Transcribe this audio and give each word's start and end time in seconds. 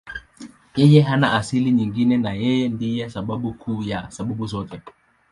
Yeye 0.75 1.01
hana 1.01 1.33
asili 1.33 1.71
nyingine 1.71 2.17
na 2.17 2.31
Yeye 2.33 2.69
ndiye 2.69 3.09
sababu 3.09 3.53
kuu 3.53 3.83
ya 3.83 4.11
sababu 4.11 4.47
zote. 4.47 4.81